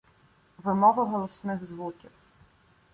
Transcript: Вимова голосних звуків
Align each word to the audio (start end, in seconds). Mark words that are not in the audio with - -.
Вимова 0.63 1.05
голосних 1.05 1.65
звуків 1.65 2.11